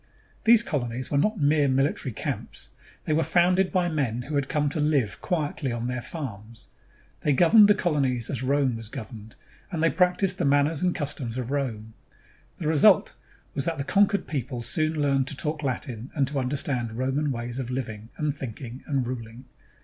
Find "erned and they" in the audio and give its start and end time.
9.13-9.91